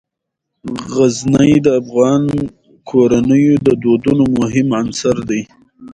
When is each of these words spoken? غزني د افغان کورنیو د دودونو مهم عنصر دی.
غزني 0.93 1.53
د 1.65 1.67
افغان 1.81 2.23
کورنیو 2.89 3.55
د 3.65 3.67
دودونو 3.83 4.23
مهم 4.39 4.67
عنصر 4.79 5.17
دی. 5.29 5.41